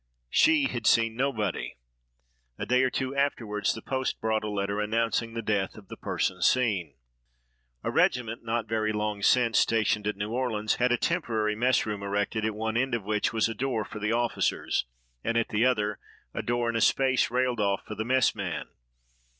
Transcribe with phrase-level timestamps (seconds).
[0.31, 1.75] She had seen nobody.
[2.57, 5.95] A day or two afterward, the post brought a letter announcing the death of the
[5.95, 6.95] person seen.
[7.83, 12.01] A regiment, not very long since, stationed at New Orleans, had a temporary mess room
[12.01, 14.85] erected, at one end of which was a door for the officers,
[15.23, 15.99] and at the other,
[16.33, 18.69] a door and a space railed off for the messman.